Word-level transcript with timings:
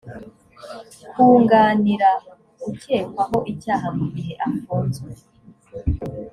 kunganira 1.13 2.09
ukekwaho 2.69 3.37
icyaha 3.51 3.87
mu 3.97 4.05
gihe 4.15 4.33
afunzwe 4.49 5.09